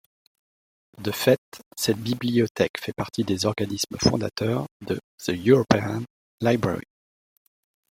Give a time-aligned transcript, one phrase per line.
[0.97, 1.37] De fait,
[1.77, 6.01] cette bibliothèque fait partie des organismes fondateurs de The European
[6.41, 6.87] Library.